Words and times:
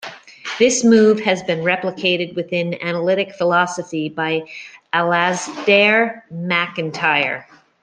This 0.57 0.83
move 0.83 1.19
has 1.19 1.43
been 1.43 1.59
replicated 1.59 2.33
within 2.33 2.73
analytic 2.81 3.33
philosophy 3.35 4.09
by 4.09 4.49
Alasdair 4.93 6.23
MacIntyre. 6.31 7.45